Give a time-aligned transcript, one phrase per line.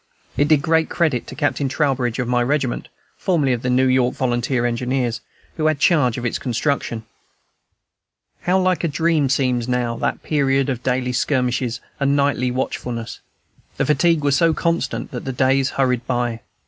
[0.35, 4.15] It did great credit to Captain Trowbridge, of my regiment (formerly of the New York
[4.15, 5.21] Volunteer Engineers),
[5.57, 7.03] who had charge of its construction.
[8.41, 13.19] How like a dream seems now that period of daily skirmishes and nightly watchfulness!
[13.77, 16.39] The fatigue was so constant that the days hurried by.